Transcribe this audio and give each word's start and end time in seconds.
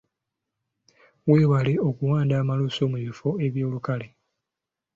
Weewale 1.29 1.73
okuwanda 1.87 2.33
amalusu 2.41 2.81
mu 2.91 2.97
bifo 3.05 3.29
eby'olukale. 3.45 4.07